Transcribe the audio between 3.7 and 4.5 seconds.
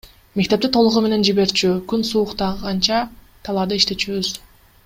иштечүбүз.